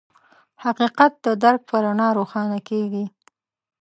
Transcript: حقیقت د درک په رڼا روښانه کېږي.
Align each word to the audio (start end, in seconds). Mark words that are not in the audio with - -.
حقیقت 0.63 1.13
د 1.25 1.27
درک 1.43 1.61
په 1.69 1.75
رڼا 1.83 2.07
روښانه 2.19 2.59
کېږي. 2.69 3.05